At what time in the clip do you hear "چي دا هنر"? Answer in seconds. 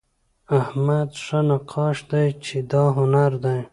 2.45-3.31